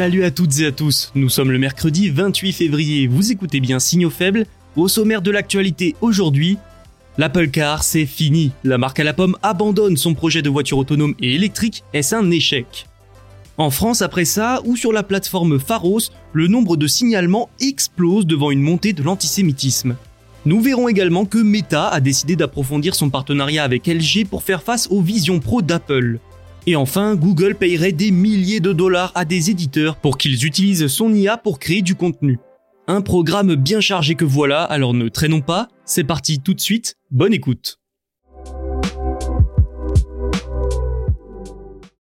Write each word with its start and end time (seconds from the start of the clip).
Salut 0.00 0.24
à 0.24 0.30
toutes 0.30 0.60
et 0.60 0.64
à 0.64 0.72
tous, 0.72 1.12
nous 1.14 1.28
sommes 1.28 1.50
le 1.50 1.58
mercredi 1.58 2.08
28 2.08 2.54
février, 2.54 3.06
vous 3.06 3.32
écoutez 3.32 3.60
bien 3.60 3.78
Signaux 3.78 4.08
faibles, 4.08 4.46
au 4.74 4.88
sommaire 4.88 5.20
de 5.20 5.30
l'actualité 5.30 5.94
aujourd'hui, 6.00 6.56
l'Apple 7.18 7.48
Car 7.48 7.82
c'est 7.82 8.06
fini, 8.06 8.50
la 8.64 8.78
marque 8.78 8.98
à 8.98 9.04
la 9.04 9.12
pomme 9.12 9.36
abandonne 9.42 9.98
son 9.98 10.14
projet 10.14 10.40
de 10.40 10.48
voiture 10.48 10.78
autonome 10.78 11.14
et 11.20 11.34
électrique, 11.34 11.84
est-ce 11.92 12.14
un 12.14 12.30
échec? 12.30 12.86
En 13.58 13.68
France 13.68 14.00
après 14.00 14.24
ça, 14.24 14.62
ou 14.64 14.74
sur 14.74 14.90
la 14.90 15.02
plateforme 15.02 15.60
Pharos, 15.60 16.08
le 16.32 16.48
nombre 16.48 16.78
de 16.78 16.86
signalements 16.86 17.50
explose 17.60 18.24
devant 18.24 18.50
une 18.50 18.62
montée 18.62 18.94
de 18.94 19.02
l'antisémitisme. 19.02 19.96
Nous 20.46 20.62
verrons 20.62 20.88
également 20.88 21.26
que 21.26 21.36
Meta 21.36 21.88
a 21.88 22.00
décidé 22.00 22.36
d'approfondir 22.36 22.94
son 22.94 23.10
partenariat 23.10 23.64
avec 23.64 23.86
LG 23.86 24.26
pour 24.30 24.44
faire 24.44 24.62
face 24.62 24.88
aux 24.90 25.02
visions 25.02 25.40
pro 25.40 25.60
d'Apple. 25.60 26.20
Et 26.70 26.76
enfin, 26.76 27.16
Google 27.16 27.56
payerait 27.56 27.90
des 27.90 28.12
milliers 28.12 28.60
de 28.60 28.72
dollars 28.72 29.10
à 29.16 29.24
des 29.24 29.50
éditeurs 29.50 29.96
pour 29.96 30.16
qu'ils 30.16 30.46
utilisent 30.46 30.86
son 30.86 31.12
IA 31.12 31.36
pour 31.36 31.58
créer 31.58 31.82
du 31.82 31.96
contenu. 31.96 32.38
Un 32.86 33.00
programme 33.00 33.56
bien 33.56 33.80
chargé 33.80 34.14
que 34.14 34.24
voilà, 34.24 34.62
alors 34.62 34.94
ne 34.94 35.08
traînons 35.08 35.40
pas, 35.40 35.66
c'est 35.84 36.04
parti 36.04 36.38
tout 36.38 36.54
de 36.54 36.60
suite, 36.60 36.94
bonne 37.10 37.32
écoute. 37.32 37.80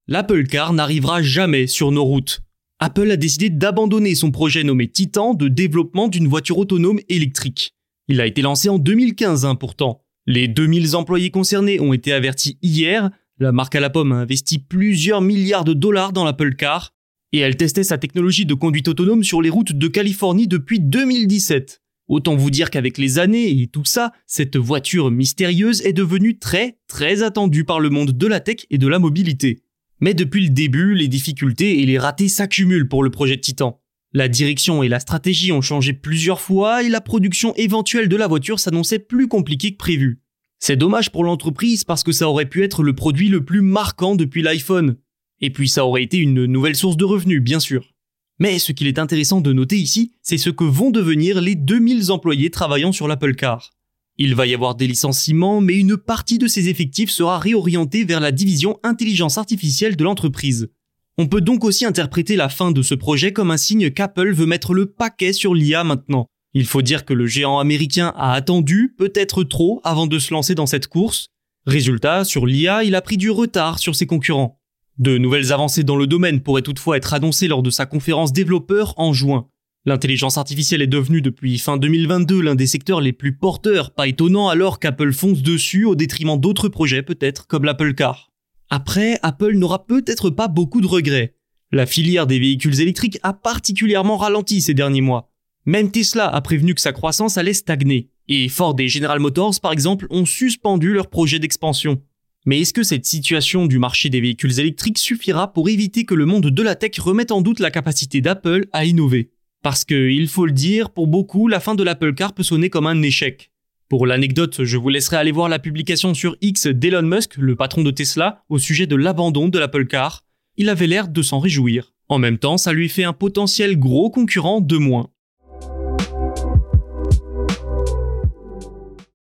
L'Apple 0.07 0.45
Car 0.45 0.71
n'arrivera 0.71 1.21
jamais 1.21 1.67
sur 1.67 1.91
nos 1.91 2.05
routes. 2.05 2.39
Apple 2.79 3.11
a 3.11 3.17
décidé 3.17 3.49
d'abandonner 3.49 4.15
son 4.15 4.31
projet 4.31 4.63
nommé 4.63 4.87
Titan 4.87 5.33
de 5.33 5.49
développement 5.49 6.07
d'une 6.07 6.29
voiture 6.29 6.59
autonome 6.59 7.01
électrique. 7.09 7.73
Il 8.07 8.21
a 8.21 8.25
été 8.25 8.41
lancé 8.41 8.69
en 8.69 8.79
2015 8.79 9.43
hein, 9.43 9.55
pourtant. 9.55 10.05
Les 10.27 10.47
2000 10.47 10.95
employés 10.95 11.29
concernés 11.29 11.81
ont 11.81 11.91
été 11.91 12.13
avertis 12.13 12.57
hier, 12.61 13.11
la 13.39 13.51
marque 13.51 13.75
à 13.75 13.79
la 13.79 13.89
pomme 13.89 14.13
a 14.13 14.15
investi 14.15 14.59
plusieurs 14.59 15.21
milliards 15.21 15.65
de 15.65 15.73
dollars 15.73 16.13
dans 16.13 16.23
l'Apple 16.23 16.55
Car 16.55 16.93
et 17.33 17.39
elle 17.39 17.57
testait 17.57 17.83
sa 17.83 17.97
technologie 17.97 18.45
de 18.45 18.53
conduite 18.53 18.87
autonome 18.87 19.23
sur 19.23 19.41
les 19.41 19.49
routes 19.49 19.73
de 19.73 19.87
Californie 19.87 20.47
depuis 20.47 20.79
2017. 20.79 21.81
Autant 22.07 22.35
vous 22.35 22.51
dire 22.51 22.69
qu'avec 22.69 22.97
les 22.97 23.19
années 23.19 23.61
et 23.61 23.67
tout 23.67 23.83
ça, 23.83 24.13
cette 24.25 24.55
voiture 24.55 25.11
mystérieuse 25.11 25.81
est 25.81 25.91
devenue 25.91 26.37
très 26.39 26.77
très 26.87 27.23
attendue 27.23 27.65
par 27.65 27.79
le 27.79 27.89
monde 27.89 28.11
de 28.11 28.27
la 28.27 28.39
tech 28.39 28.65
et 28.69 28.77
de 28.77 28.87
la 28.87 28.99
mobilité. 28.99 29.63
Mais 29.99 30.13
depuis 30.13 30.45
le 30.45 30.53
début, 30.53 30.93
les 30.93 31.07
difficultés 31.07 31.81
et 31.81 31.85
les 31.85 31.97
ratés 31.97 32.29
s'accumulent 32.29 32.87
pour 32.87 33.03
le 33.03 33.09
projet 33.09 33.37
Titan. 33.37 33.81
La 34.13 34.29
direction 34.29 34.81
et 34.81 34.87
la 34.87 35.01
stratégie 35.01 35.51
ont 35.51 35.61
changé 35.61 35.91
plusieurs 35.91 36.39
fois 36.39 36.83
et 36.83 36.89
la 36.89 37.01
production 37.01 37.53
éventuelle 37.55 38.07
de 38.07 38.15
la 38.15 38.27
voiture 38.27 38.61
s'annonçait 38.61 38.99
plus 38.99 39.27
compliquée 39.27 39.71
que 39.71 39.77
prévu. 39.77 40.21
C'est 40.59 40.77
dommage 40.77 41.11
pour 41.11 41.23
l'entreprise 41.23 41.83
parce 41.83 42.03
que 42.03 42.11
ça 42.11 42.29
aurait 42.29 42.49
pu 42.49 42.63
être 42.63 42.83
le 42.83 42.95
produit 42.95 43.29
le 43.29 43.43
plus 43.43 43.61
marquant 43.61 44.15
depuis 44.15 44.41
l'iPhone. 44.41 44.97
Et 45.41 45.49
puis 45.49 45.69
ça 45.69 45.85
aurait 45.85 46.03
été 46.03 46.17
une 46.17 46.45
nouvelle 46.45 46.75
source 46.75 46.97
de 46.97 47.05
revenus, 47.05 47.41
bien 47.41 47.59
sûr. 47.59 47.93
Mais 48.39 48.59
ce 48.59 48.71
qu'il 48.71 48.87
est 48.87 48.99
intéressant 48.99 49.41
de 49.41 49.53
noter 49.53 49.77
ici, 49.77 50.13
c'est 50.21 50.37
ce 50.37 50.49
que 50.49 50.63
vont 50.63 50.91
devenir 50.91 51.39
les 51.41 51.55
2000 51.55 52.11
employés 52.11 52.49
travaillant 52.49 52.91
sur 52.91 53.07
l'Apple 53.07 53.35
Car. 53.35 53.71
Il 54.17 54.35
va 54.35 54.47
y 54.47 54.53
avoir 54.53 54.75
des 54.75 54.87
licenciements, 54.87 55.59
mais 55.59 55.77
une 55.77 55.97
partie 55.97 56.37
de 56.37 56.47
ces 56.47 56.69
effectifs 56.69 57.09
sera 57.09 57.37
réorientée 57.37 58.05
vers 58.05 58.21
la 58.21 58.31
division 58.31 58.79
intelligence 58.83 59.37
artificielle 59.37 59.97
de 59.97 60.03
l'entreprise. 60.03 60.69
On 61.17 61.27
peut 61.27 61.41
donc 61.41 61.63
aussi 61.63 61.85
interpréter 61.85 62.35
la 62.35 62.49
fin 62.49 62.71
de 62.71 62.81
ce 62.81 62.95
projet 62.95 63.31
comme 63.31 63.51
un 63.51 63.57
signe 63.57 63.91
qu'Apple 63.91 64.33
veut 64.33 64.45
mettre 64.45 64.73
le 64.73 64.85
paquet 64.85 65.31
sur 65.31 65.53
l'IA 65.53 65.83
maintenant. 65.83 66.27
Il 66.57 66.65
faut 66.65 66.81
dire 66.81 67.03
que 67.03 67.13
le 67.13 67.27
géant 67.27 67.59
américain 67.59 68.13
a 68.15 68.31
attendu, 68.31 68.95
peut-être 68.97 69.43
trop, 69.43 69.81
avant 69.83 70.07
de 70.07 70.17
se 70.17 70.33
lancer 70.33 70.55
dans 70.55 70.65
cette 70.65 70.87
course. 70.87 71.27
Résultat, 71.67 72.23
sur 72.23 72.45
l'IA, 72.45 72.85
il 72.85 72.95
a 72.95 73.01
pris 73.01 73.17
du 73.17 73.29
retard 73.29 73.77
sur 73.77 73.93
ses 73.93 74.07
concurrents. 74.07 74.57
De 74.97 75.17
nouvelles 75.17 75.51
avancées 75.51 75.83
dans 75.83 75.97
le 75.97 76.07
domaine 76.07 76.39
pourraient 76.39 76.61
toutefois 76.61 76.95
être 76.95 77.13
annoncées 77.13 77.49
lors 77.49 77.61
de 77.61 77.69
sa 77.69 77.85
conférence 77.85 78.31
développeur 78.31 78.93
en 78.95 79.11
juin. 79.11 79.49
L'intelligence 79.83 80.37
artificielle 80.37 80.81
est 80.81 80.87
devenue 80.87 81.21
depuis 81.21 81.59
fin 81.59 81.75
2022 81.75 82.39
l'un 82.39 82.55
des 82.55 82.67
secteurs 82.67 83.01
les 83.01 83.11
plus 83.11 83.35
porteurs, 83.35 83.91
pas 83.91 84.07
étonnant 84.07 84.47
alors 84.47 84.79
qu'Apple 84.79 85.11
fonce 85.11 85.41
dessus 85.41 85.83
au 85.83 85.95
détriment 85.95 86.39
d'autres 86.39 86.69
projets 86.69 87.03
peut-être 87.03 87.47
comme 87.47 87.65
l'Apple 87.65 87.93
Car. 87.95 88.31
Après, 88.69 89.19
Apple 89.23 89.57
n'aura 89.57 89.85
peut-être 89.85 90.29
pas 90.29 90.47
beaucoup 90.47 90.79
de 90.79 90.87
regrets. 90.87 91.35
La 91.73 91.85
filière 91.85 92.27
des 92.27 92.39
véhicules 92.39 92.79
électriques 92.79 93.19
a 93.23 93.33
particulièrement 93.33 94.15
ralenti 94.15 94.61
ces 94.61 94.73
derniers 94.73 95.01
mois. 95.01 95.34
Même 95.65 95.91
Tesla 95.91 96.27
a 96.27 96.41
prévenu 96.41 96.75
que 96.75 96.81
sa 96.81 96.91
croissance 96.91 97.37
allait 97.37 97.53
stagner. 97.53 98.09
Et 98.27 98.49
Ford 98.49 98.75
et 98.79 98.87
General 98.87 99.19
Motors, 99.19 99.59
par 99.61 99.71
exemple, 99.71 100.05
ont 100.11 100.25
suspendu 100.25 100.93
leur 100.93 101.09
projet 101.09 101.39
d'expansion. 101.39 102.01
Mais 102.45 102.61
est-ce 102.61 102.73
que 102.73 102.83
cette 102.83 103.05
situation 103.05 103.65
du 103.65 103.79
marché 103.79 104.09
des 104.09 104.21
véhicules 104.21 104.59
électriques 104.59 104.99
suffira 104.99 105.51
pour 105.51 105.67
éviter 105.67 106.05
que 106.05 106.13
le 106.13 106.27
monde 106.27 106.51
de 106.51 106.63
la 106.63 106.75
tech 106.75 106.99
remette 106.99 107.31
en 107.31 107.41
doute 107.41 107.59
la 107.59 107.71
capacité 107.71 108.21
d'Apple 108.21 108.67
à 108.71 108.85
innover? 108.85 109.31
Parce 109.63 109.83
que, 109.83 110.11
il 110.11 110.27
faut 110.27 110.45
le 110.45 110.51
dire, 110.51 110.91
pour 110.91 111.07
beaucoup, 111.07 111.47
la 111.47 111.59
fin 111.59 111.73
de 111.73 111.81
l'Apple 111.81 112.13
Car 112.13 112.33
peut 112.33 112.43
sonner 112.43 112.69
comme 112.69 112.85
un 112.85 113.01
échec. 113.01 113.49
Pour 113.89 114.05
l'anecdote, 114.05 114.63
je 114.63 114.77
vous 114.77 114.89
laisserai 114.89 115.17
aller 115.17 115.31
voir 115.31 115.49
la 115.49 115.57
publication 115.57 116.13
sur 116.13 116.35
X 116.41 116.67
d'Elon 116.67 117.01
Musk, 117.01 117.37
le 117.37 117.55
patron 117.55 117.81
de 117.81 117.89
Tesla, 117.89 118.43
au 118.49 118.59
sujet 118.59 118.85
de 118.85 118.95
l'abandon 118.95 119.47
de 119.47 119.57
l'Apple 119.57 119.87
Car. 119.87 120.23
Il 120.57 120.69
avait 120.69 120.85
l'air 120.85 121.07
de 121.07 121.21
s'en 121.23 121.39
réjouir. 121.39 121.93
En 122.07 122.19
même 122.19 122.37
temps, 122.37 122.57
ça 122.57 122.73
lui 122.73 122.89
fait 122.89 123.03
un 123.03 123.13
potentiel 123.13 123.79
gros 123.79 124.11
concurrent 124.11 124.61
de 124.61 124.77
moins. 124.77 125.09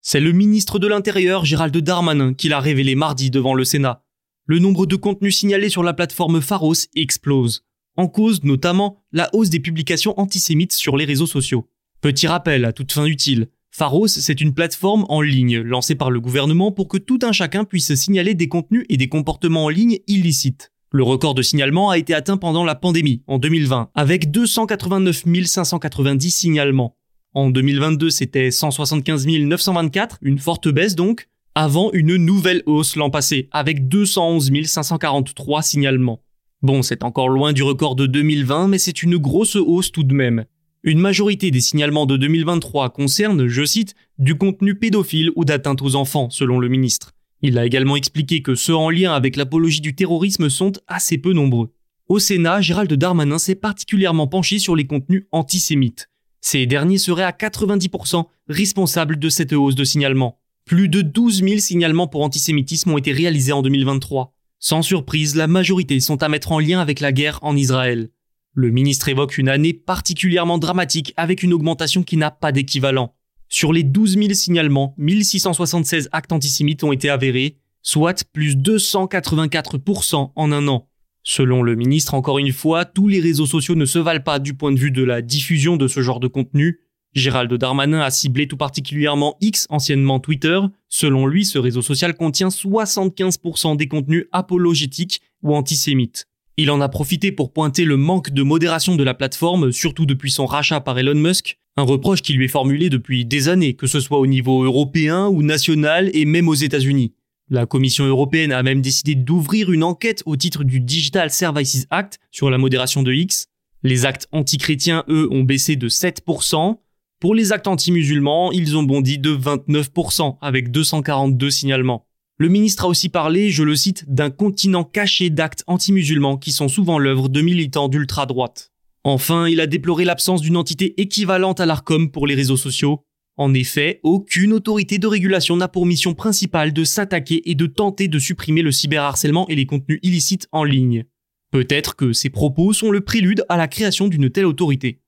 C'est 0.07 0.19
le 0.19 0.33
ministre 0.33 0.77
de 0.77 0.85
l'Intérieur, 0.85 1.45
Gérald 1.45 1.75
Darmanin, 1.75 2.35
qui 2.35 2.47
l'a 2.47 2.59
révélé 2.59 2.93
mardi 2.93 3.31
devant 3.31 3.55
le 3.55 3.65
Sénat. 3.65 4.03
Le 4.45 4.59
nombre 4.59 4.85
de 4.85 4.95
contenus 4.95 5.35
signalés 5.35 5.69
sur 5.69 5.81
la 5.81 5.93
plateforme 5.93 6.41
Pharos 6.41 6.75
explose. 6.95 7.63
En 7.97 8.07
cause 8.07 8.43
notamment 8.43 9.03
la 9.11 9.33
hausse 9.33 9.49
des 9.49 9.59
publications 9.59 10.13
antisémites 10.19 10.73
sur 10.73 10.95
les 10.95 11.05
réseaux 11.05 11.25
sociaux. 11.25 11.71
Petit 12.01 12.27
rappel 12.27 12.65
à 12.65 12.71
toute 12.71 12.91
fin 12.91 13.05
utile, 13.05 13.47
Pharos, 13.71 14.07
c'est 14.07 14.41
une 14.41 14.53
plateforme 14.53 15.07
en 15.09 15.21
ligne 15.21 15.57
lancée 15.61 15.95
par 15.95 16.11
le 16.11 16.21
gouvernement 16.21 16.71
pour 16.71 16.87
que 16.87 16.99
tout 16.99 17.19
un 17.23 17.31
chacun 17.31 17.63
puisse 17.63 17.95
signaler 17.95 18.35
des 18.35 18.47
contenus 18.47 18.85
et 18.89 18.97
des 18.97 19.09
comportements 19.09 19.65
en 19.65 19.69
ligne 19.69 19.97
illicites. 20.05 20.71
Le 20.91 21.01
record 21.01 21.33
de 21.33 21.41
signalement 21.41 21.89
a 21.89 21.97
été 21.97 22.13
atteint 22.13 22.37
pendant 22.37 22.63
la 22.63 22.75
pandémie, 22.75 23.23
en 23.25 23.39
2020, 23.39 23.89
avec 23.95 24.29
289 24.29 25.23
590 25.47 26.29
signalements. 26.29 26.95
En 27.35 27.49
2022, 27.49 28.11
c'était 28.11 28.49
175 28.49 29.27
924, 29.27 30.19
une 30.21 30.39
forte 30.39 30.69
baisse 30.69 30.95
donc, 30.95 31.27
avant 31.53 31.91
une 31.91 32.15
nouvelle 32.15 32.63
hausse 32.65 32.95
l'an 32.95 33.09
passé, 33.09 33.49
avec 33.51 33.89
211 33.89 34.63
543 34.63 35.61
signalements. 35.61 36.21
Bon, 36.61 36.81
c'est 36.81 37.03
encore 37.03 37.27
loin 37.27 37.51
du 37.51 37.61
record 37.61 37.97
de 37.97 38.05
2020, 38.05 38.69
mais 38.69 38.77
c'est 38.77 39.03
une 39.03 39.17
grosse 39.17 39.57
hausse 39.57 39.91
tout 39.91 40.05
de 40.05 40.13
même. 40.13 40.45
Une 40.83 40.99
majorité 40.99 41.51
des 41.51 41.59
signalements 41.59 42.05
de 42.05 42.15
2023 42.15 42.91
concernent, 42.91 43.47
je 43.47 43.65
cite, 43.65 43.95
du 44.17 44.35
contenu 44.35 44.75
pédophile 44.75 45.31
ou 45.35 45.43
d'atteinte 45.43 45.81
aux 45.81 45.95
enfants, 45.95 46.29
selon 46.29 46.57
le 46.57 46.69
ministre. 46.69 47.11
Il 47.41 47.57
a 47.57 47.65
également 47.65 47.97
expliqué 47.97 48.43
que 48.43 48.55
ceux 48.55 48.77
en 48.77 48.89
lien 48.89 49.11
avec 49.11 49.35
l'apologie 49.35 49.81
du 49.81 49.93
terrorisme 49.93 50.49
sont 50.49 50.71
assez 50.87 51.17
peu 51.17 51.33
nombreux. 51.33 51.73
Au 52.07 52.17
Sénat, 52.17 52.61
Gérald 52.61 52.93
Darmanin 52.93 53.39
s'est 53.39 53.55
particulièrement 53.55 54.27
penché 54.27 54.57
sur 54.57 54.77
les 54.77 54.87
contenus 54.87 55.25
antisémites. 55.33 56.07
Ces 56.47 56.67
derniers 56.67 56.99
seraient 56.99 57.23
à 57.23 57.31
90% 57.31 58.25
responsables 58.49 59.17
de 59.17 59.29
cette 59.29 59.51
hausse 59.51 59.73
de 59.73 59.83
signalement. 59.83 60.37
Plus 60.63 60.89
de 60.89 61.01
12 61.01 61.43
000 61.43 61.57
signalements 61.57 62.05
pour 62.05 62.21
antisémitisme 62.21 62.91
ont 62.91 62.99
été 62.99 63.11
réalisés 63.13 63.51
en 63.51 63.63
2023. 63.63 64.31
Sans 64.59 64.83
surprise, 64.83 65.35
la 65.35 65.47
majorité 65.47 65.99
sont 65.99 66.21
à 66.21 66.29
mettre 66.29 66.51
en 66.51 66.59
lien 66.59 66.79
avec 66.79 66.99
la 66.99 67.11
guerre 67.11 67.39
en 67.41 67.57
Israël. 67.57 68.11
Le 68.53 68.69
ministre 68.69 69.09
évoque 69.09 69.39
une 69.39 69.49
année 69.49 69.73
particulièrement 69.73 70.59
dramatique 70.59 71.15
avec 71.17 71.41
une 71.41 71.51
augmentation 71.51 72.03
qui 72.03 72.15
n'a 72.15 72.29
pas 72.29 72.51
d'équivalent. 72.51 73.15
Sur 73.49 73.73
les 73.73 73.81
12 73.81 74.13
000 74.13 74.33
signalements, 74.35 74.93
1676 74.99 76.09
actes 76.11 76.31
antisémites 76.31 76.83
ont 76.83 76.91
été 76.91 77.09
avérés, 77.09 77.57
soit 77.81 78.23
plus 78.33 78.55
284% 78.55 80.31
en 80.35 80.51
un 80.51 80.67
an. 80.67 80.87
Selon 81.27 81.63
le 81.63 81.75
ministre, 81.75 82.13
encore 82.13 82.37
une 82.37 82.53
fois, 82.53 82.85
tous 82.85 83.07
les 83.07 83.19
réseaux 83.19 83.47
sociaux 83.47 83.73
ne 83.73 83.85
se 83.85 83.97
valent 83.97 84.21
pas 84.23 84.37
du 84.37 84.53
point 84.53 84.71
de 84.71 84.79
vue 84.79 84.91
de 84.91 85.03
la 85.03 85.23
diffusion 85.23 85.75
de 85.75 85.87
ce 85.87 86.01
genre 86.01 86.19
de 86.19 86.27
contenu. 86.27 86.81
Gérald 87.13 87.51
Darmanin 87.51 87.99
a 88.01 88.11
ciblé 88.11 88.47
tout 88.47 88.57
particulièrement 88.57 89.35
X, 89.41 89.65
anciennement 89.69 90.19
Twitter. 90.19 90.59
Selon 90.87 91.25
lui, 91.25 91.43
ce 91.43 91.57
réseau 91.57 91.81
social 91.81 92.13
contient 92.13 92.49
75% 92.49 93.75
des 93.75 93.87
contenus 93.87 94.25
apologétiques 94.33 95.21
ou 95.41 95.55
antisémites. 95.55 96.27
Il 96.57 96.69
en 96.69 96.79
a 96.79 96.89
profité 96.89 97.31
pour 97.31 97.51
pointer 97.51 97.85
le 97.85 97.97
manque 97.97 98.29
de 98.29 98.43
modération 98.43 98.95
de 98.95 99.03
la 99.03 99.15
plateforme, 99.15 99.71
surtout 99.71 100.05
depuis 100.05 100.29
son 100.29 100.45
rachat 100.45 100.79
par 100.79 100.99
Elon 100.99 101.15
Musk, 101.15 101.57
un 101.75 101.83
reproche 101.83 102.21
qui 102.21 102.33
lui 102.33 102.45
est 102.45 102.49
formulé 102.49 102.89
depuis 102.89 103.25
des 103.25 103.49
années, 103.49 103.73
que 103.73 103.87
ce 103.87 103.99
soit 103.99 104.19
au 104.19 104.27
niveau 104.27 104.63
européen 104.63 105.27
ou 105.27 105.41
national 105.41 106.11
et 106.13 106.25
même 106.25 106.47
aux 106.47 106.53
États-Unis. 106.53 107.13
La 107.51 107.67
Commission 107.67 108.05
européenne 108.05 108.51
a 108.51 108.63
même 108.63 108.81
décidé 108.81 109.13
d'ouvrir 109.13 109.71
une 109.71 109.83
enquête 109.83 110.23
au 110.25 110.35
titre 110.35 110.63
du 110.63 110.79
Digital 110.79 111.29
Services 111.29 111.85
Act 111.91 112.17
sur 112.31 112.49
la 112.49 112.57
modération 112.57 113.03
de 113.03 113.13
X. 113.13 113.45
Les 113.83 114.07
actes 114.07 114.27
antichrétiens, 114.31 115.03
eux, 115.09 115.27
ont 115.31 115.43
baissé 115.43 115.75
de 115.75 115.87
7%. 115.87 116.77
Pour 117.19 117.35
les 117.35 117.51
actes 117.51 117.67
anti-musulmans, 117.67 118.51
ils 118.51 118.75
ont 118.75 118.81
bondi 118.81 119.19
de 119.19 119.35
29% 119.35 120.37
avec 120.41 120.71
242 120.71 121.51
signalements. 121.51 122.07
Le 122.39 122.47
ministre 122.47 122.85
a 122.85 122.87
aussi 122.87 123.09
parlé, 123.09 123.51
je 123.51 123.61
le 123.61 123.75
cite, 123.75 124.11
d'un 124.11 124.31
continent 124.31 124.83
caché 124.83 125.29
d'actes 125.29 125.63
anti-musulmans 125.67 126.37
qui 126.37 126.51
sont 126.51 126.67
souvent 126.67 126.97
l'œuvre 126.97 127.29
de 127.29 127.41
militants 127.41 127.89
d'ultra-droite. 127.89 128.71
Enfin, 129.03 129.47
il 129.47 129.61
a 129.61 129.67
déploré 129.67 130.03
l'absence 130.03 130.41
d'une 130.41 130.57
entité 130.57 130.99
équivalente 130.99 131.59
à 131.59 131.67
l'ARCOM 131.67 132.09
pour 132.09 132.25
les 132.25 132.33
réseaux 132.33 132.57
sociaux. 132.57 133.03
En 133.37 133.53
effet, 133.53 133.99
aucune 134.03 134.53
autorité 134.53 134.97
de 134.97 135.07
régulation 135.07 135.57
n'a 135.57 135.67
pour 135.67 135.85
mission 135.85 136.13
principale 136.13 136.71
de 136.71 136.85
s'attaquer 136.85 137.49
et 137.49 137.55
de 137.55 137.65
tenter 137.65 138.07
de 138.07 138.17
supprimer 138.17 138.61
le 138.61 138.71
cyberharcèlement 138.71 139.47
et 139.49 139.55
les 139.55 139.65
contenus 139.65 139.99
illicites 140.03 140.47
en 140.53 140.63
ligne. 140.63 141.03
Peut-être 141.51 141.97
que 141.97 142.13
ces 142.13 142.29
propos 142.29 142.71
sont 142.71 142.91
le 142.91 143.01
prélude 143.01 143.43
à 143.49 143.57
la 143.57 143.67
création 143.67 144.07
d'une 144.07 144.29
telle 144.29 144.45
autorité. 144.45 145.01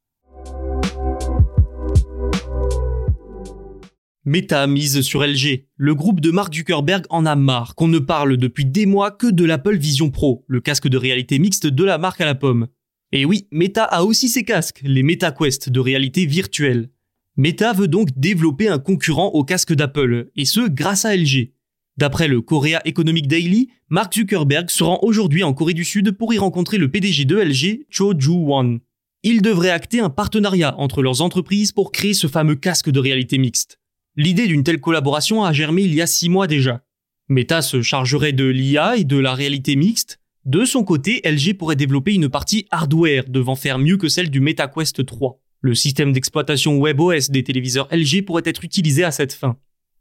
Meta 4.25 4.68
mise 4.68 5.00
sur 5.00 5.25
LG. 5.25 5.68
Le 5.77 5.95
groupe 5.95 6.19
de 6.19 6.31
Mark 6.31 6.53
Zuckerberg 6.53 7.06
en 7.09 7.25
a 7.25 7.38
marre 7.38 7.75
qu'on 7.75 7.88
ne 7.88 8.00
parle 8.00 8.35
depuis 8.35 8.65
des 8.65 8.85
mois 8.85 9.12
que 9.12 9.27
de 9.27 9.45
l'Apple 9.45 9.77
Vision 9.77 10.09
Pro, 10.09 10.44
le 10.47 10.59
casque 10.59 10.89
de 10.89 10.97
réalité 10.97 11.39
mixte 11.39 11.65
de 11.65 11.83
la 11.85 11.97
marque 11.97 12.19
à 12.19 12.25
la 12.25 12.35
pomme. 12.35 12.68
Et 13.13 13.23
oui, 13.23 13.47
Meta 13.51 13.85
a 13.85 14.03
aussi 14.03 14.27
ses 14.27 14.44
casques, 14.44 14.81
les 14.83 15.01
MetaQuest 15.01 15.69
de 15.69 15.80
réalité 15.80 16.25
virtuelle. 16.25 16.89
Meta 17.39 17.71
veut 17.71 17.87
donc 17.87 18.09
développer 18.17 18.67
un 18.67 18.79
concurrent 18.79 19.27
au 19.27 19.43
casque 19.43 19.73
d'Apple, 19.73 20.31
et 20.35 20.45
ce 20.45 20.67
grâce 20.67 21.05
à 21.05 21.15
LG. 21.15 21.51
D'après 21.95 22.27
le 22.27 22.41
Korea 22.41 22.81
Economic 22.83 23.27
Daily, 23.27 23.69
Mark 23.89 24.11
Zuckerberg 24.15 24.71
se 24.71 24.83
rend 24.83 24.97
aujourd'hui 25.03 25.43
en 25.43 25.53
Corée 25.53 25.75
du 25.75 25.85
Sud 25.85 26.11
pour 26.13 26.33
y 26.33 26.39
rencontrer 26.39 26.79
le 26.79 26.89
PDG 26.89 27.25
de 27.25 27.37
LG, 27.37 27.85
Cho 27.91 28.13
Ju-won. 28.17 28.79
Il 29.21 29.43
devrait 29.43 29.69
acter 29.69 29.99
un 29.99 30.09
partenariat 30.09 30.75
entre 30.79 31.03
leurs 31.03 31.21
entreprises 31.21 31.71
pour 31.71 31.91
créer 31.91 32.15
ce 32.15 32.25
fameux 32.25 32.55
casque 32.55 32.89
de 32.89 32.99
réalité 32.99 33.37
mixte. 33.37 33.79
L'idée 34.15 34.47
d'une 34.47 34.63
telle 34.63 34.81
collaboration 34.81 35.43
a 35.43 35.53
germé 35.53 35.83
il 35.83 35.93
y 35.93 36.01
a 36.01 36.07
six 36.07 36.29
mois 36.29 36.47
déjà. 36.47 36.83
Meta 37.29 37.61
se 37.61 37.83
chargerait 37.83 38.33
de 38.33 38.45
l'IA 38.45 38.97
et 38.97 39.03
de 39.03 39.17
la 39.17 39.35
réalité 39.35 39.75
mixte. 39.75 40.19
De 40.45 40.65
son 40.65 40.83
côté, 40.83 41.21
LG 41.23 41.55
pourrait 41.55 41.75
développer 41.75 42.15
une 42.15 42.29
partie 42.29 42.65
hardware 42.71 43.25
devant 43.27 43.55
faire 43.55 43.77
mieux 43.77 43.97
que 43.97 44.09
celle 44.09 44.31
du 44.31 44.39
MetaQuest 44.39 45.05
3. 45.05 45.39
Le 45.62 45.74
système 45.74 46.13
d'exploitation 46.13 46.80
WebOS 46.80 47.30
des 47.30 47.44
téléviseurs 47.44 47.88
LG 47.92 48.24
pourrait 48.25 48.44
être 48.45 48.63
utilisé 48.63 49.04
à 49.04 49.12
cette 49.12 49.33
fin. 49.33 49.57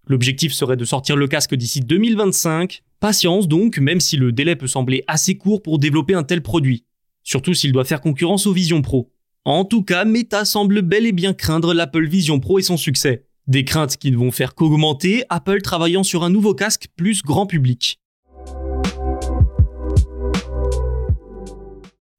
L'objectif 0.07 0.53
serait 0.53 0.77
de 0.77 0.85
sortir 0.85 1.17
le 1.17 1.27
casque 1.27 1.55
d'ici 1.55 1.81
2025. 1.81 2.83
Patience 3.01 3.49
donc, 3.49 3.79
même 3.79 4.01
si 4.01 4.19
le 4.19 4.33
délai 4.33 4.55
peut 4.55 4.67
sembler 4.67 5.03
assez 5.07 5.37
court 5.37 5.63
pour 5.63 5.79
développer 5.79 6.15
un 6.15 6.25
tel 6.25 6.43
produit. 6.43 6.85
Surtout 7.23 7.55
s'il 7.55 7.73
doit 7.73 7.85
faire 7.85 8.03
concurrence 8.03 8.47
au 8.47 8.53
Vision 8.53 8.83
Pro. 8.83 9.11
En 9.47 9.65
tout 9.65 9.83
cas, 9.83 10.05
Meta 10.05 10.45
semble 10.45 10.83
bel 10.83 11.07
et 11.07 11.13
bien 11.13 11.33
craindre 11.33 11.73
l'Apple 11.73 12.07
Vision 12.07 12.39
Pro 12.39 12.59
et 12.59 12.63
son 12.63 12.77
succès. 12.77 13.25
Des 13.47 13.65
craintes 13.65 13.97
qui 13.97 14.11
ne 14.11 14.17
vont 14.17 14.31
faire 14.31 14.55
qu'augmenter, 14.55 15.25
Apple 15.31 15.63
travaillant 15.63 16.03
sur 16.03 16.23
un 16.23 16.31
nouveau 16.31 16.55
casque 16.55 16.89
plus 16.97 17.23
grand 17.23 17.47
public. 17.47 17.99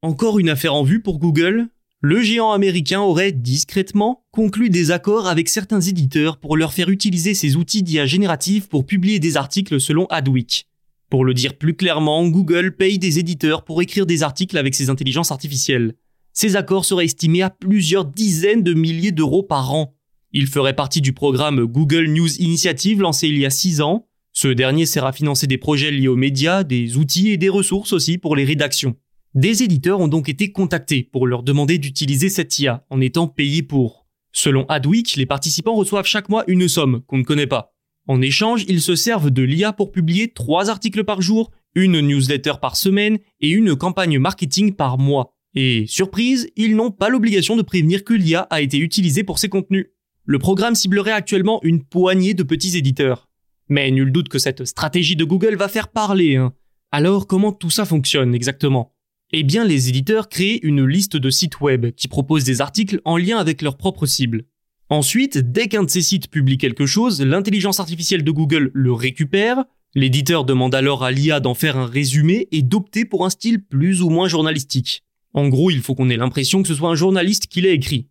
Encore 0.02 0.40
une 0.40 0.50
affaire 0.50 0.74
en 0.74 0.84
vue 0.84 1.02
pour 1.02 1.20
Google 1.20 1.68
le 2.02 2.22
géant 2.22 2.52
américain 2.52 3.02
aurait 3.02 3.32
discrètement 3.32 4.24
conclu 4.32 4.70
des 4.70 4.92
accords 4.92 5.28
avec 5.28 5.50
certains 5.50 5.82
éditeurs 5.82 6.38
pour 6.38 6.56
leur 6.56 6.72
faire 6.72 6.90
utiliser 6.90 7.34
ces 7.34 7.56
outils 7.56 7.82
d'IA 7.82 8.06
génératifs 8.06 8.70
pour 8.70 8.86
publier 8.86 9.18
des 9.18 9.36
articles 9.36 9.80
selon 9.82 10.06
Adweek. 10.08 10.68
Pour 11.10 11.26
le 11.26 11.34
dire 11.34 11.58
plus 11.58 11.76
clairement, 11.76 12.28
Google 12.28 12.76
paye 12.76 13.00
des 13.00 13.18
éditeurs 13.18 13.64
pour 13.64 13.82
écrire 13.82 14.06
des 14.06 14.22
articles 14.22 14.58
avec 14.58 14.76
ses 14.76 14.92
intelligences 14.92 15.32
artificielles. 15.32 15.96
Ces 16.34 16.56
accords 16.56 16.86
seraient 16.86 17.06
estimés 17.06 17.42
à 17.42 17.50
plusieurs 17.50 18.06
dizaines 18.06 18.62
de 18.62 18.76
milliers 18.76 19.12
d'euros 19.12 19.42
par 19.42 19.74
an. 19.74 19.96
Ils 20.34 20.48
feraient 20.48 20.76
partie 20.76 21.02
du 21.02 21.14
programme 21.14 21.66
Google 21.66 22.06
News 22.10 22.36
Initiative 22.38 23.02
lancé 23.02 23.28
il 23.28 23.40
y 23.40 23.46
a 23.46 23.50
six 23.50 23.82
ans. 23.82 24.06
Ce 24.34 24.50
dernier 24.50 24.86
sert 24.86 25.06
à 25.06 25.14
financer 25.14 25.48
des 25.48 25.58
projets 25.58 25.90
liés 25.90 26.10
aux 26.10 26.16
médias, 26.16 26.64
des 26.64 26.98
outils 26.98 27.30
et 27.30 27.38
des 27.38 27.50
ressources 27.50 27.94
aussi 27.94 28.20
pour 28.20 28.36
les 28.36 28.46
rédactions. 28.46 28.96
Des 29.34 29.64
éditeurs 29.64 30.00
ont 30.00 30.08
donc 30.08 30.30
été 30.30 30.52
contactés 30.52 31.04
pour 31.04 31.28
leur 31.28 31.44
demander 31.44 31.78
d'utiliser 31.78 32.30
cette 32.30 32.58
IA 32.60 32.86
en 32.90 33.02
étant 33.02 33.28
payés 33.28 33.64
pour. 33.64 34.08
Selon 34.32 34.66
Adweek, 34.68 35.16
les 35.16 35.26
participants 35.26 35.76
reçoivent 35.76 36.06
chaque 36.06 36.30
mois 36.30 36.44
une 36.48 36.68
somme 36.68 37.02
qu'on 37.08 37.18
ne 37.18 37.24
connaît 37.24 37.48
pas. 37.48 37.74
En 38.08 38.22
échange, 38.22 38.64
ils 38.68 38.82
se 38.82 38.96
servent 38.96 39.32
de 39.32 39.44
l'IA 39.44 39.74
pour 39.74 39.92
publier 39.92 40.30
trois 40.30 40.70
articles 40.70 41.04
par 41.04 41.22
jour, 41.22 41.52
une 41.76 42.00
newsletter 42.00 42.54
par 42.62 42.78
semaine 42.78 43.20
et 43.42 43.50
une 43.50 43.76
campagne 43.76 44.18
marketing 44.18 44.74
par 44.74 44.98
mois. 44.98 45.36
Et 45.54 45.86
surprise, 45.88 46.50
ils 46.56 46.76
n'ont 46.76 46.92
pas 46.92 47.10
l'obligation 47.10 47.56
de 47.56 47.62
prévenir 47.62 48.04
que 48.04 48.14
l'IA 48.14 48.42
a 48.50 48.62
été 48.62 48.78
utilisée 48.78 49.24
pour 49.24 49.40
ces 49.40 49.50
contenus. 49.50 49.88
Le 50.26 50.40
programme 50.40 50.76
ciblerait 50.76 51.12
actuellement 51.12 51.60
une 51.64 51.84
poignée 51.84 52.34
de 52.34 52.44
petits 52.44 52.78
éditeurs. 52.78 53.30
Mais 53.70 53.92
nul 53.92 54.12
doute 54.12 54.30
que 54.30 54.40
cette 54.40 54.66
stratégie 54.66 55.16
de 55.16 55.26
Google 55.26 55.56
va 55.56 55.68
faire 55.68 55.90
parler. 55.90 56.36
Hein. 56.36 56.54
Alors 56.92 57.28
comment 57.28 57.52
tout 57.52 57.70
ça 57.70 57.86
fonctionne 57.86 58.34
exactement? 58.34 58.94
Eh 59.34 59.44
bien, 59.44 59.66
les 59.66 59.90
éditeurs 59.90 60.30
créent 60.30 60.60
une 60.64 60.86
liste 60.86 61.18
de 61.18 61.30
sites 61.30 61.60
web 61.60 61.92
qui 61.92 62.08
proposent 62.08 62.46
des 62.46 62.62
articles 62.62 63.02
en 63.04 63.18
lien 63.18 63.38
avec 63.38 63.62
leur 63.62 63.76
propre 63.76 64.06
cible. 64.06 64.46
Ensuite, 64.90 65.38
dès 65.38 65.68
qu'un 65.68 65.84
de 65.84 65.90
ces 65.90 66.02
sites 66.02 66.30
publie 66.30 66.58
quelque 66.58 66.86
chose, 66.86 67.22
l'intelligence 67.22 67.82
artificielle 67.82 68.24
de 68.24 68.32
Google 68.32 68.72
le 68.74 68.94
récupère, 68.94 69.66
l'éditeur 69.96 70.46
demande 70.46 70.74
alors 70.74 71.04
à 71.04 71.12
l'IA 71.12 71.42
d'en 71.42 71.54
faire 71.54 71.76
un 71.76 71.86
résumé 71.86 72.48
et 72.54 72.62
d'opter 72.62 73.04
pour 73.04 73.26
un 73.26 73.30
style 73.30 73.62
plus 73.62 74.02
ou 74.02 74.10
moins 74.10 74.30
journalistique. 74.30 75.04
En 75.34 75.50
gros, 75.50 75.72
il 75.72 75.82
faut 75.82 75.94
qu'on 75.94 76.10
ait 76.10 76.18
l'impression 76.18 76.62
que 76.62 76.70
ce 76.70 76.76
soit 76.76 76.90
un 76.90 76.96
journaliste 76.96 77.48
qui 77.48 77.60
l'a 77.60 77.72
écrit. 77.72 78.08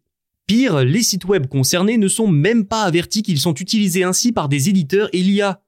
Pire, 0.47 0.85
les 0.85 1.03
sites 1.03 1.25
web 1.25 1.47
concernés 1.47 1.97
ne 1.97 2.09
sont 2.09 2.29
même 2.29 2.67
pas 2.67 2.83
avertis 2.83 3.23
qu'ils 3.23 3.41
sont 3.41 3.55
utilisés 3.55 4.05
ainsi 4.05 4.33
par 4.33 4.49
des 4.49 4.69
éditeurs 4.69 5.09
et 5.13 5.23
l'IA. 5.23 5.63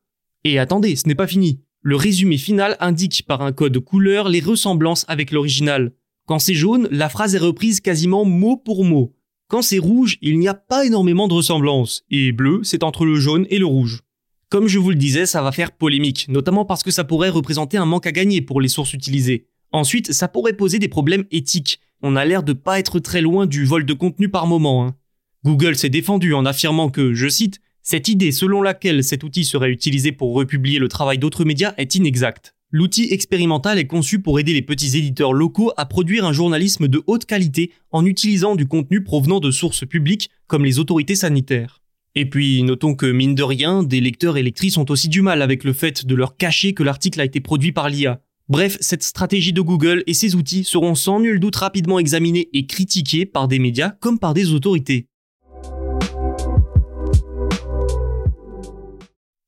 Et 0.44 0.58
attendez, 0.58 0.94
ce 0.94 1.08
n'est 1.08 1.14
pas 1.14 1.26
fini. 1.26 1.60
Le 1.82 1.94
résumé 1.94 2.38
final 2.38 2.76
indique 2.80 3.24
par 3.26 3.40
un 3.40 3.52
code 3.52 3.78
couleur 3.78 4.28
les 4.28 4.40
ressemblances 4.40 5.04
avec 5.06 5.30
l'original. 5.30 5.92
Quand 6.26 6.40
c'est 6.40 6.54
jaune, 6.54 6.88
la 6.90 7.08
phrase 7.08 7.36
est 7.36 7.38
reprise 7.38 7.80
quasiment 7.80 8.24
mot 8.24 8.56
pour 8.56 8.84
mot. 8.84 9.14
Quand 9.48 9.62
c'est 9.62 9.78
rouge, 9.78 10.18
il 10.20 10.38
n'y 10.38 10.48
a 10.48 10.54
pas 10.54 10.84
énormément 10.84 11.28
de 11.28 11.34
ressemblances, 11.34 12.04
et 12.10 12.32
bleu, 12.32 12.60
c'est 12.64 12.82
entre 12.82 13.06
le 13.06 13.14
jaune 13.14 13.46
et 13.48 13.58
le 13.58 13.64
rouge. 13.64 14.02
Comme 14.50 14.66
je 14.66 14.78
vous 14.78 14.90
le 14.90 14.96
disais, 14.96 15.24
ça 15.24 15.40
va 15.40 15.52
faire 15.52 15.72
polémique, 15.72 16.26
notamment 16.28 16.64
parce 16.64 16.82
que 16.82 16.90
ça 16.90 17.04
pourrait 17.04 17.28
représenter 17.28 17.76
un 17.76 17.86
manque 17.86 18.06
à 18.06 18.12
gagner 18.12 18.42
pour 18.42 18.60
les 18.60 18.68
sources 18.68 18.92
utilisées. 18.92 19.46
Ensuite, 19.70 20.12
ça 20.12 20.26
pourrait 20.26 20.54
poser 20.54 20.78
des 20.78 20.88
problèmes 20.88 21.26
éthiques. 21.30 21.78
On 22.02 22.16
a 22.16 22.24
l'air 22.24 22.42
de 22.42 22.54
pas 22.54 22.78
être 22.78 22.98
très 22.98 23.20
loin 23.20 23.46
du 23.46 23.64
vol 23.64 23.86
de 23.86 23.92
contenu 23.92 24.28
par 24.28 24.46
moment. 24.46 24.84
Hein. 24.84 24.96
Google 25.44 25.76
s'est 25.76 25.90
défendu 25.90 26.34
en 26.34 26.44
affirmant 26.44 26.90
que, 26.90 27.14
je 27.14 27.28
cite, 27.28 27.60
cette 27.90 28.08
idée 28.08 28.32
selon 28.32 28.60
laquelle 28.60 29.02
cet 29.02 29.24
outil 29.24 29.46
serait 29.46 29.70
utilisé 29.70 30.12
pour 30.12 30.34
republier 30.34 30.78
le 30.78 30.88
travail 30.88 31.16
d'autres 31.16 31.46
médias 31.46 31.72
est 31.78 31.94
inexacte. 31.94 32.54
L'outil 32.70 33.08
expérimental 33.12 33.78
est 33.78 33.86
conçu 33.86 34.20
pour 34.20 34.38
aider 34.38 34.52
les 34.52 34.60
petits 34.60 34.98
éditeurs 34.98 35.32
locaux 35.32 35.72
à 35.78 35.86
produire 35.86 36.26
un 36.26 36.34
journalisme 36.34 36.86
de 36.86 37.02
haute 37.06 37.24
qualité 37.24 37.72
en 37.90 38.04
utilisant 38.04 38.56
du 38.56 38.66
contenu 38.66 39.02
provenant 39.02 39.40
de 39.40 39.50
sources 39.50 39.86
publiques 39.86 40.28
comme 40.48 40.66
les 40.66 40.78
autorités 40.78 41.14
sanitaires. 41.14 41.80
Et 42.14 42.28
puis, 42.28 42.62
notons 42.62 42.94
que, 42.94 43.10
mine 43.10 43.34
de 43.34 43.42
rien, 43.42 43.82
des 43.82 44.02
lecteurs 44.02 44.36
et 44.36 44.42
lectrices 44.42 44.76
ont 44.76 44.90
aussi 44.90 45.08
du 45.08 45.22
mal 45.22 45.40
avec 45.40 45.64
le 45.64 45.72
fait 45.72 46.04
de 46.04 46.14
leur 46.14 46.36
cacher 46.36 46.74
que 46.74 46.82
l'article 46.82 47.22
a 47.22 47.24
été 47.24 47.40
produit 47.40 47.72
par 47.72 47.88
l'IA. 47.88 48.20
Bref, 48.50 48.76
cette 48.82 49.02
stratégie 49.02 49.54
de 49.54 49.62
Google 49.62 50.04
et 50.06 50.12
ses 50.12 50.34
outils 50.34 50.64
seront 50.64 50.94
sans 50.94 51.20
nul 51.20 51.40
doute 51.40 51.56
rapidement 51.56 51.98
examinés 51.98 52.50
et 52.52 52.66
critiqués 52.66 53.24
par 53.24 53.48
des 53.48 53.58
médias 53.58 53.92
comme 53.92 54.18
par 54.18 54.34
des 54.34 54.52
autorités. 54.52 55.08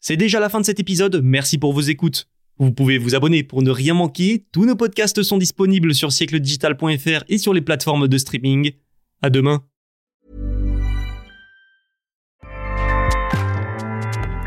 C'est 0.02 0.16
déjà 0.16 0.40
la 0.40 0.48
fin 0.48 0.60
de 0.60 0.64
cet 0.64 0.80
épisode, 0.80 1.20
merci 1.22 1.58
pour 1.58 1.74
vos 1.74 1.82
écoutes. 1.82 2.26
Vous 2.58 2.72
pouvez 2.72 2.96
vous 2.96 3.14
abonner 3.14 3.42
pour 3.42 3.62
ne 3.62 3.70
rien 3.70 3.92
manquer, 3.92 4.46
tous 4.50 4.64
nos 4.64 4.74
podcasts 4.74 5.22
sont 5.22 5.36
disponibles 5.36 5.94
sur 5.94 6.10
siècledigital.fr 6.10 7.24
et 7.28 7.36
sur 7.36 7.52
les 7.52 7.60
plateformes 7.60 8.08
de 8.08 8.16
streaming. 8.18 8.72
À 9.20 9.28
demain. 9.28 9.62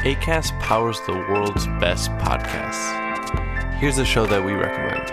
ACAST 0.03 0.53
powers 0.59 0.99
the 1.05 1.13
world's 1.29 1.67
best 1.79 2.09
podcasts. 2.17 2.91
Here's 3.79 3.99
a 3.99 4.05
show 4.05 4.25
that 4.25 4.43
we 4.43 4.53
recommend. 4.53 5.11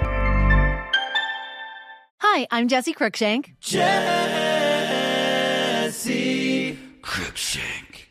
Hi, 2.20 2.46
I'm 2.50 2.66
Jesse 2.66 2.94
Cruikshank. 2.94 3.54
Jesse 3.60 3.90
Cruikshank. 7.02 7.89